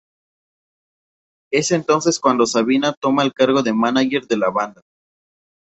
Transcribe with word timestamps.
Es 1.53 1.69
entonces 1.69 2.19
cuando 2.19 2.47
Sabina 2.47 2.93
toma 2.99 3.21
el 3.21 3.33
cargo 3.35 3.61
de 3.61 3.71
mánager 3.71 4.25
de 4.25 4.37
la 4.37 4.49
banda. 4.49 4.81